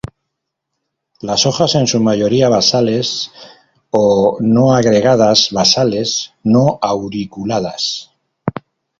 [1.21, 3.29] Las hojas en su mayoría basales,
[3.91, 8.09] o no agregadas, basales; no auriculadas.